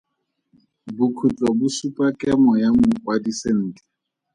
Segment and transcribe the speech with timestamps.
[0.97, 3.85] Bokhutlo bo supa kemo ya mokwadi sentle.